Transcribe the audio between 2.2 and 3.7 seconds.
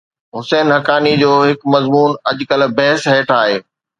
اڄڪلهه بحث هيٺ آهي.